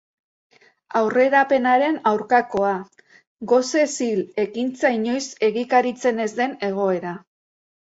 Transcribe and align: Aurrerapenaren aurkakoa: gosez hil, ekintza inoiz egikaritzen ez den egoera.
Aurrerapenaren 1.01 1.99
aurkakoa: 2.13 2.73
gosez 3.55 3.87
hil, 4.09 4.27
ekintza 4.49 4.95
inoiz 5.01 5.25
egikaritzen 5.53 6.29
ez 6.29 6.33
den 6.45 6.63
egoera. 6.75 7.19